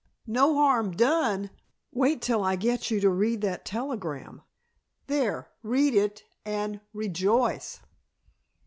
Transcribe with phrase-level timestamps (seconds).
[0.25, 1.51] "No harm done!
[1.91, 4.41] Wait till I get you to read that telegram.
[5.05, 7.81] There, read it and rejoice!"